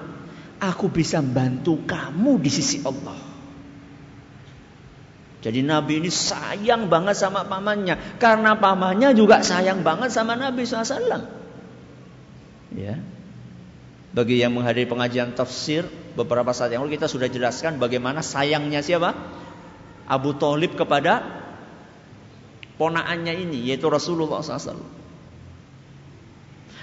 [0.61, 3.30] Aku bisa bantu kamu di sisi Allah.
[5.41, 8.21] Jadi Nabi ini sayang banget sama pamannya.
[8.21, 11.25] Karena pamannya juga sayang banget sama Nabi SAW.
[12.77, 13.01] Ya.
[14.13, 19.17] Bagi yang menghadiri pengajian tafsir beberapa saat yang lalu kita sudah jelaskan bagaimana sayangnya siapa?
[20.05, 21.23] Abu Talib kepada
[22.75, 25.01] ponaannya ini yaitu Rasulullah SAW.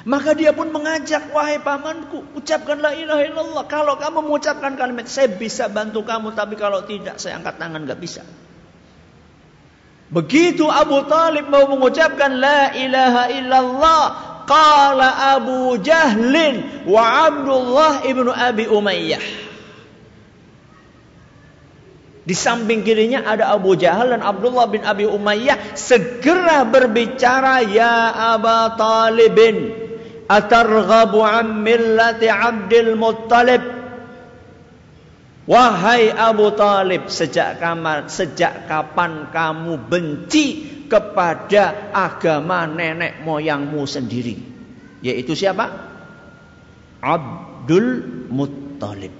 [0.08, 3.64] Maka dia pun mengajak wahai pamanku ucapkan la ilaha illallah.
[3.68, 8.00] Kalau kamu mengucapkan kalimat saya bisa bantu kamu tapi kalau tidak saya angkat tangan nggak
[8.00, 8.24] bisa.
[10.08, 14.02] Begitu Abu Talib mau mengucapkan la ilaha illallah
[14.48, 19.20] Qala Abu Jahlin wa Abdullah ibnu Abi Umayyah.
[22.24, 28.76] Di samping kirinya ada Abu Jahal dan Abdullah bin Abi Umayyah segera berbicara ya Aba
[28.76, 29.72] Talibin
[30.28, 33.77] atarghabu an millati Abdul Muttalib
[35.48, 40.46] Wahai Abu Talib sejak kapan sejak kapan kamu benci
[40.92, 44.37] kepada agama nenek moyangmu sendiri.
[45.00, 45.72] Yaitu siapa?
[47.00, 47.88] Abdul
[48.28, 49.14] Muttalib.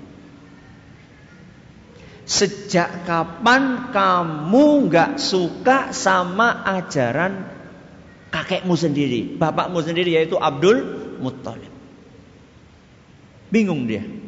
[2.29, 7.49] Sejak kapan kamu nggak suka sama ajaran
[8.29, 10.77] kakekmu sendiri, bapakmu sendiri yaitu Abdul
[11.25, 11.73] Muttalib?
[13.49, 14.28] Bingung dia.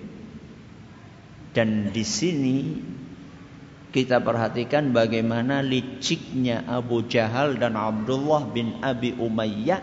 [1.50, 2.58] Dan di sini
[3.90, 9.82] kita perhatikan bagaimana liciknya Abu Jahal dan Abdullah bin Abi Umayyah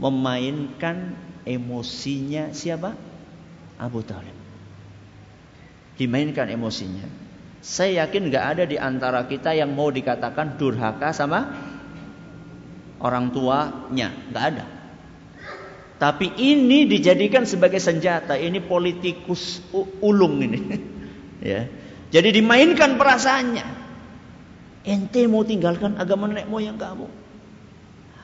[0.00, 1.12] memainkan
[1.44, 2.96] emosinya siapa?
[3.76, 4.32] Abu Talib.
[6.00, 7.04] Dimainkan emosinya.
[7.60, 11.52] Saya yakin nggak ada di antara kita yang mau dikatakan durhaka sama
[13.04, 14.79] orang tuanya, nggak ada.
[16.00, 18.32] Tapi ini dijadikan sebagai senjata.
[18.40, 19.60] Ini politikus
[20.00, 20.60] ulung ini,
[21.44, 21.68] ya
[22.10, 23.66] jadi dimainkan perasaannya.
[24.82, 27.06] Ente mau tinggalkan agama nenek moyang kamu.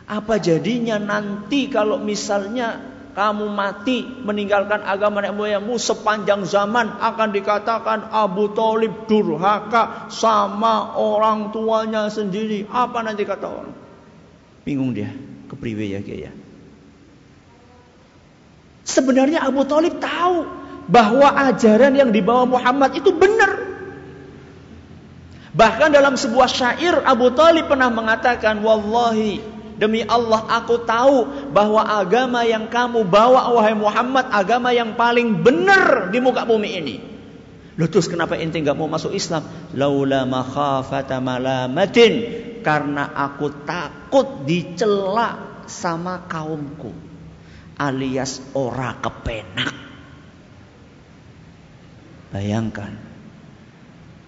[0.07, 2.83] Apa jadinya nanti kalau misalnya
[3.15, 11.55] kamu mati meninggalkan agama nenek moyangmu sepanjang zaman akan dikatakan Abu Talib durhaka sama orang
[11.55, 12.67] tuanya sendiri.
[12.67, 13.75] Apa nanti kata orang?
[14.67, 15.15] Bingung dia.
[15.47, 16.35] Kepriwe ya ya.
[18.87, 20.47] Sebenarnya Abu Talib tahu
[20.87, 23.59] bahwa ajaran yang dibawa Muhammad itu benar.
[25.51, 32.49] Bahkan dalam sebuah syair Abu Talib pernah mengatakan, Wallahi Demi Allah aku tahu bahwa agama
[32.49, 36.97] yang kamu bawa wahai Muhammad agama yang paling benar di muka bumi ini.
[37.77, 39.45] Loh terus kenapa ente nggak mau masuk Islam?
[39.77, 42.13] Laula makhafata malamatin
[42.65, 47.06] karena aku takut dicela sama kaumku
[47.77, 49.73] alias ora kepenak.
[52.33, 52.93] Bayangkan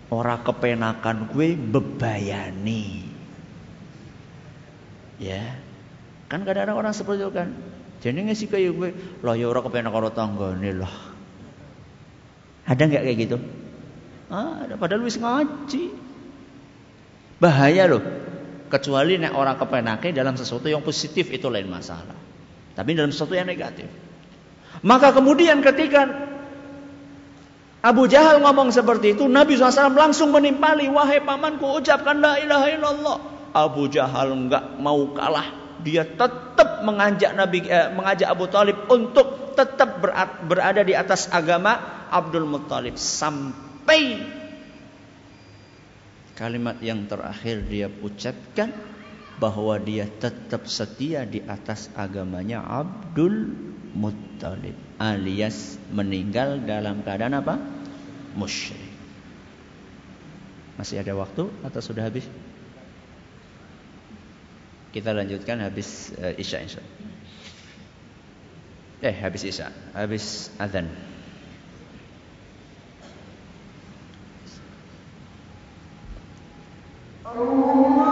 [0.09, 2.84] ora kepenakan gue bebayani.
[5.20, 5.59] Ya.
[6.28, 7.49] Kan kadang-kadang orang seperti itu kan.
[7.99, 8.90] Jadi sih kayak gue,
[9.26, 10.94] lah ya orang kepenak karo tanggane lah.
[12.68, 13.36] Ada nggak kayak gitu?
[14.28, 15.90] Ah, ada padahal wis ngaji.
[17.40, 18.05] Bahaya loh.
[18.68, 22.28] Kecuali nek orang kepenake dalam sesuatu yang positif itu lain masalah.
[22.79, 23.91] Tapi dalam sesuatu yang negatif.
[24.87, 26.07] Maka kemudian ketika
[27.83, 33.16] Abu Jahal ngomong seperti itu, Nabi SAW langsung menimpali, wahai pamanku ucapkan la ilaha illallah.
[33.51, 35.74] Abu Jahal enggak mau kalah.
[35.83, 39.99] Dia tetap mengajak Nabi eh, mengajak Abu Talib untuk tetap
[40.47, 44.22] berada di atas agama Abdul Muttalib sampai
[46.39, 48.70] kalimat yang terakhir dia ucapkan
[49.39, 53.55] bahwa dia tetap setia di atas agamanya Abdul
[53.95, 57.55] Muttalib alias meninggal dalam keadaan apa?
[58.34, 58.93] musyrik.
[60.78, 62.26] Masih ada waktu atau sudah habis?
[64.95, 66.82] Kita lanjutkan habis uh, Isya insya
[68.99, 70.91] Eh habis Isya, habis adzan.
[77.22, 78.07] Allah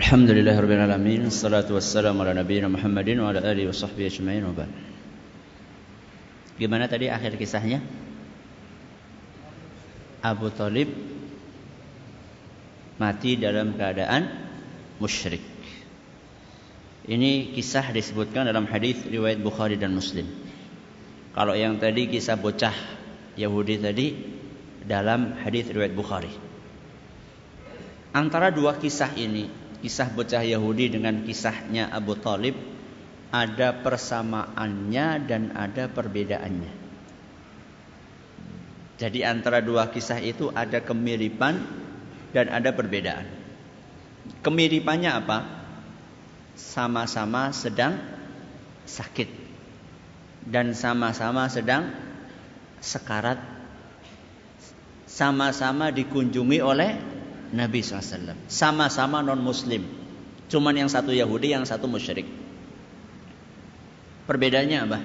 [0.00, 4.64] Alhamdulillahirrahmanirrahim Salatu wassalamu ala nabiyina Muhammadin Wa ala alihi wa sahbihi ajma'in wa
[6.56, 7.84] Gimana tadi akhir kisahnya?
[10.24, 10.88] Abu Talib
[12.96, 14.24] Mati dalam keadaan
[15.04, 15.44] musyrik.
[17.04, 20.24] Ini kisah disebutkan dalam hadis riwayat Bukhari dan Muslim.
[21.36, 22.72] Kalau yang tadi kisah bocah
[23.36, 24.16] Yahudi tadi
[24.80, 26.32] Dalam hadis riwayat Bukhari.
[28.16, 32.56] Antara dua kisah ini kisah bocah Yahudi dengan kisahnya Abu Talib
[33.30, 36.72] ada persamaannya dan ada perbedaannya.
[39.00, 41.56] Jadi antara dua kisah itu ada kemiripan
[42.36, 43.24] dan ada perbedaan.
[44.44, 45.38] Kemiripannya apa?
[46.52, 47.96] Sama-sama sedang
[48.84, 49.30] sakit
[50.44, 51.88] dan sama-sama sedang
[52.80, 53.40] sekarat
[55.08, 56.96] sama-sama dikunjungi oleh
[57.50, 58.36] Nabi SAW.
[58.46, 59.86] Sama-sama non muslim.
[60.50, 62.26] Cuman yang satu Yahudi, yang satu musyrik.
[64.26, 64.98] Perbedaannya apa?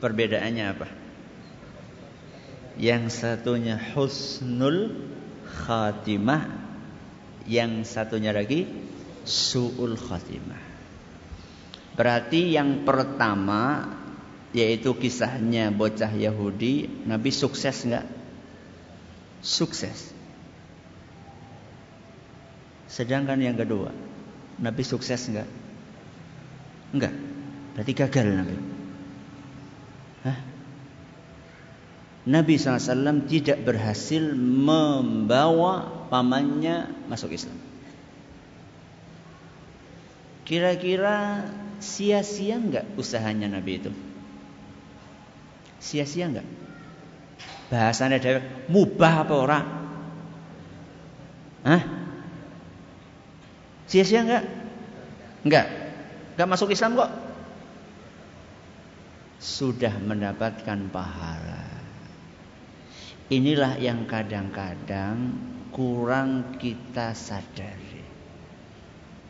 [0.00, 0.88] Perbedaannya apa?
[2.80, 4.96] Yang satunya husnul
[5.44, 6.48] khatimah,
[7.44, 8.64] yang satunya lagi
[9.28, 10.60] su'ul khatimah.
[11.92, 13.92] Berarti yang pertama
[14.52, 18.21] yaitu kisahnya bocah Yahudi, Nabi sukses enggak?
[19.42, 20.14] Sukses.
[22.86, 23.90] Sedangkan yang kedua,
[24.62, 25.48] Nabi sukses enggak?
[26.94, 27.14] Enggak.
[27.74, 28.56] Berarti gagal Nabi.
[30.22, 30.38] Hah?
[32.22, 37.58] Nabi SAW tidak berhasil membawa pamannya masuk Islam.
[40.46, 41.48] Kira-kira
[41.82, 43.90] sia-sia enggak usahanya Nabi itu?
[45.82, 46.46] Sia-sia enggak?
[47.72, 49.58] Bahasanya dhewe mubah apa ora?
[51.64, 51.82] Hah?
[53.88, 54.44] Sia-sia enggak?
[55.40, 55.66] Enggak.
[56.36, 57.10] Enggak masuk Islam kok.
[59.40, 61.64] Sudah mendapatkan pahala.
[63.32, 65.32] Inilah yang kadang-kadang
[65.72, 68.04] kurang kita sadari.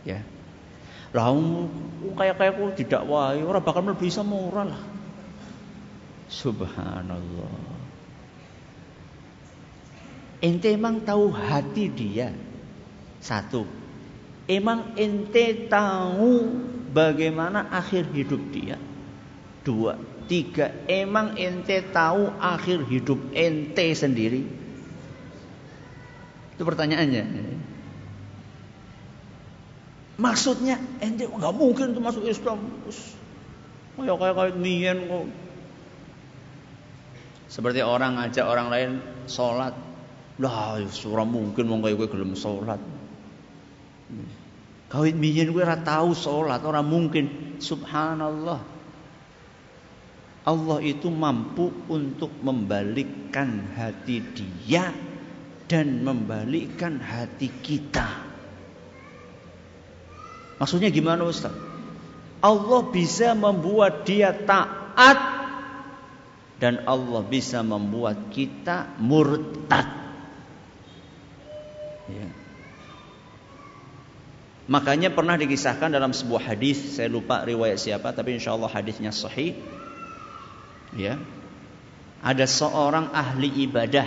[0.03, 0.18] Ya.
[1.14, 1.30] Lah
[2.18, 4.82] kayak kayak aku tidak wae ora bakal sama ora lah.
[6.26, 7.72] Subhanallah.
[10.43, 12.34] Ente emang tahu hati dia.
[13.22, 13.62] Satu.
[14.51, 16.51] Emang ente tahu
[16.90, 18.74] bagaimana akhir hidup dia.
[19.62, 19.95] Dua.
[20.26, 20.74] Tiga.
[20.90, 24.43] Emang ente tahu akhir hidup ente sendiri.
[26.59, 27.24] Itu pertanyaannya.
[30.18, 32.66] Maksudnya ente nggak mungkin tuh masuk Islam.
[33.95, 35.26] Kayak kayak kayak mien kok.
[37.47, 38.90] Seperti orang ngajak orang lain
[39.30, 39.91] sholat
[40.41, 42.80] lah, ora mungkin wong kaya kowe gelem salat.
[44.89, 47.57] Kawit biyen kowe ora tau salat, ora mungkin.
[47.61, 48.61] Subhanallah.
[50.43, 54.91] Allah itu mampu untuk membalikkan hati dia
[55.70, 58.09] dan membalikkan hati kita.
[60.59, 61.55] Maksudnya gimana Ustaz?
[62.43, 65.18] Allah bisa membuat dia taat
[66.59, 70.01] dan Allah bisa membuat kita murtad.
[72.12, 72.28] Ya.
[74.70, 79.58] Makanya pernah dikisahkan dalam sebuah hadis, saya lupa riwayat siapa, tapi insya Allah hadisnya sahih.
[80.92, 81.16] Ya,
[82.22, 84.06] ada seorang ahli ibadah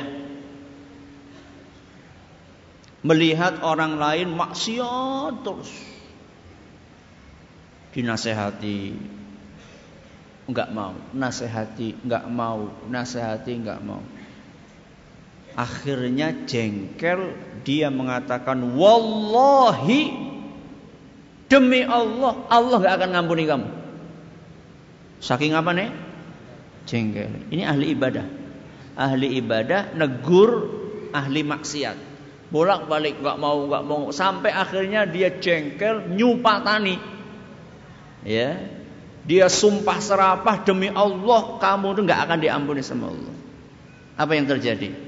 [3.06, 5.70] melihat orang lain maksiat terus,
[7.94, 8.98] dinasehati,
[10.50, 14.02] enggak mau, nasehati, enggak mau, nasehati, enggak mau.
[15.56, 17.32] Akhirnya jengkel
[17.64, 20.12] dia mengatakan wallahi
[21.48, 23.68] demi Allah Allah gak akan ngampuni kamu.
[25.24, 25.90] Saking apa nih?
[26.86, 27.50] Jengkel.
[27.56, 28.28] Ini ahli ibadah.
[29.00, 30.52] Ahli ibadah negur
[31.16, 31.98] ahli maksiat.
[32.52, 37.00] Bolak-balik gak mau gak mau sampai akhirnya dia jengkel nyupatani.
[38.28, 38.60] Ya.
[39.26, 43.34] Dia sumpah serapah demi Allah kamu tuh nggak akan diampuni sama Allah.
[44.22, 45.05] Apa yang terjadi?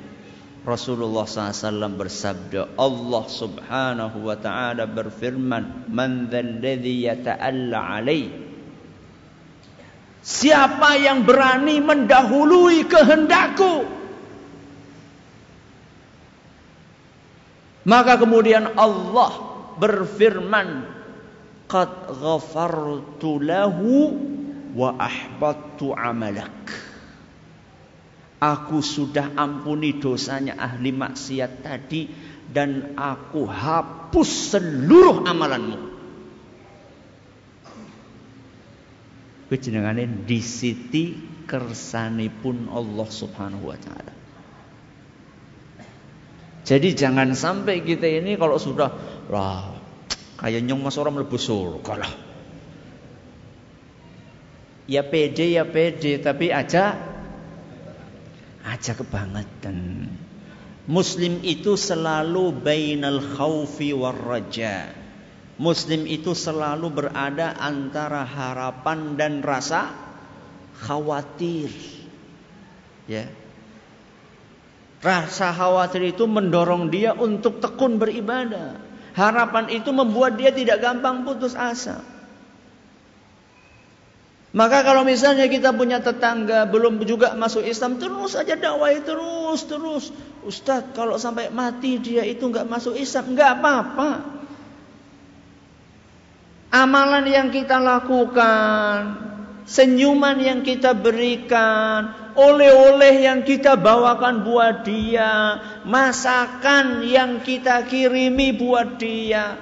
[0.67, 8.27] Rasulullah SAW bersabda Allah subhanahu wa ta'ala berfirman Man dhalladhi yata'alla alaih.
[10.19, 13.87] Siapa yang berani mendahului kehendakku?
[17.87, 19.31] Maka kemudian Allah
[19.79, 20.83] berfirman
[21.71, 24.19] Qad ghafartu lahu
[24.75, 26.86] wa ahbattu amalak
[28.37, 32.05] Aku sudah ampuni dosanya ahli maksiat tadi
[32.53, 35.79] dan aku hapus seluruh amalanmu.
[39.47, 41.17] Kuwi jenengane disiti
[41.47, 44.13] kersanipun Allah Subhanahu wa taala.
[46.67, 48.91] Jadi jangan sampai kita ini kalau sudah
[49.31, 49.71] wah
[50.35, 52.13] kayak nyong mas orang mlebu surga lah.
[54.85, 57.16] Ya pede ya pede tapi aja
[58.67, 60.11] aja kebangetan.
[60.87, 64.91] Muslim itu selalu bainal khaufi war raja.
[65.57, 69.91] Muslim itu selalu berada antara harapan dan rasa
[70.79, 71.71] khawatir.
[73.09, 73.27] Ya.
[75.01, 78.79] Rasa khawatir itu mendorong dia untuk tekun beribadah.
[79.17, 82.16] Harapan itu membuat dia tidak gampang putus asa.
[84.57, 90.09] Maka kalau misalnya kita punya tetangga belum juga masuk Islam, terus aja dakwah terus terus.
[90.41, 94.09] Ustadz kalau sampai mati dia itu nggak masuk Islam, nggak apa-apa.
[96.73, 98.97] Amalan yang kita lakukan,
[99.69, 108.97] senyuman yang kita berikan, oleh-oleh yang kita bawakan buat dia, masakan yang kita kirimi buat
[108.97, 109.53] dia,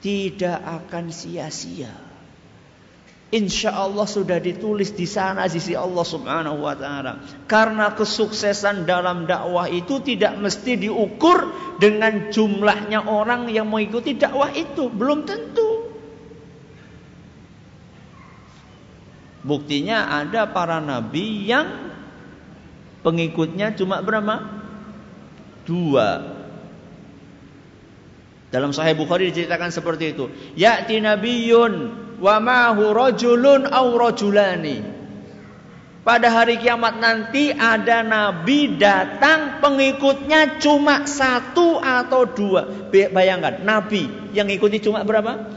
[0.00, 2.05] tidak akan sia-sia.
[3.26, 7.18] Insya Allah sudah ditulis di sana sisi Allah Subhanahu wa taala.
[7.50, 11.50] Karena kesuksesan dalam dakwah itu tidak mesti diukur
[11.82, 15.90] dengan jumlahnya orang yang mengikuti dakwah itu, belum tentu.
[19.42, 21.66] Buktinya ada para nabi yang
[23.02, 24.62] pengikutnya cuma berapa?
[25.66, 26.38] Dua.
[28.54, 30.30] Dalam Sahih Bukhari diceritakan seperti itu.
[30.54, 34.96] Ya'ti nabiyyun wa ma'hu rajulun aw rajulani.
[36.06, 42.90] Pada hari kiamat nanti ada nabi datang pengikutnya cuma satu atau dua.
[42.94, 45.50] Bayangkan nabi yang ikuti cuma berapa?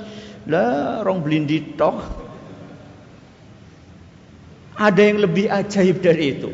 [0.50, 1.78] Lah rong blindi.
[4.74, 6.50] Ada yang lebih ajaib dari itu.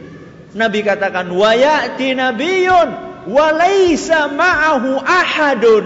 [0.59, 2.89] Nabi katakan wa ya'ti nabiyyun
[3.31, 5.85] wa laisa ma'ahu ahadun.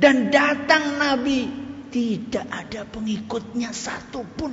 [0.00, 1.63] Dan datang nabi
[1.94, 4.50] tidak ada pengikutnya satupun.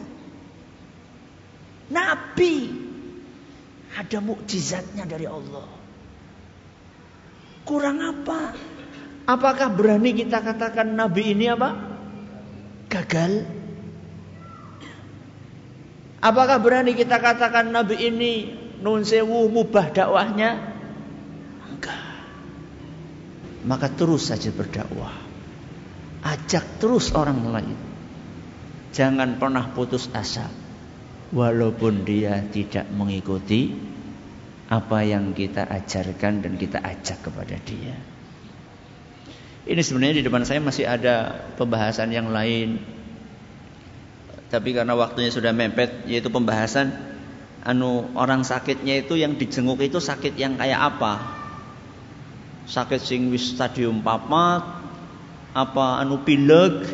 [1.89, 2.69] Nabi
[3.97, 5.65] ada mukjizatnya dari Allah.
[7.65, 8.53] Kurang apa?
[9.25, 11.97] Apakah berani kita katakan Nabi ini apa?
[12.93, 13.49] Gagal?
[16.21, 18.33] Apakah berani kita katakan Nabi ini
[18.85, 20.77] nun sewu mubah dakwahnya?
[21.73, 22.05] Enggak.
[23.65, 25.30] Maka terus saja berdakwah.
[26.22, 27.78] Ajak terus orang lain.
[28.93, 30.45] Jangan pernah putus asa.
[31.32, 33.72] Walaupun dia tidak mengikuti
[34.67, 37.95] apa yang kita ajarkan dan kita ajak kepada dia.
[39.61, 42.84] Ini sebenarnya di depan saya masih ada pembahasan yang lain.
[44.51, 46.91] Tapi karena waktunya sudah mepet yaitu pembahasan
[47.63, 51.39] anu orang sakitnya itu yang dijenguk itu sakit yang kayak apa?
[52.67, 54.80] Sakit sing wis stadium papat
[55.52, 56.88] apa anu pilek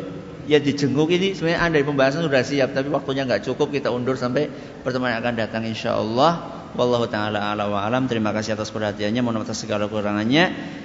[0.48, 1.36] ya dijenguk ini.
[1.36, 3.70] Sebenarnya ada pembahasan sudah siap tapi waktunya nggak cukup.
[3.70, 4.48] Kita undur sampai
[4.82, 6.56] pertemuan yang akan datang insya Allah.
[6.74, 8.08] Wallahu taala ala wa alam.
[8.08, 9.20] Terima kasih atas perhatiannya.
[9.20, 10.76] Mohon atas segala kekurangannya.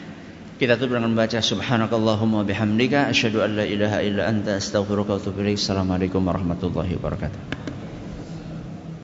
[0.53, 3.09] Kita tutup dengan membaca subhanakallahumma bihamdika.
[3.09, 4.59] Asyhadu an la ilaha illa anta.
[4.59, 5.59] Astaghfiruka wa atubu ilaik.
[5.59, 7.82] Assalamualaikum warahmatullahi wabarakatuh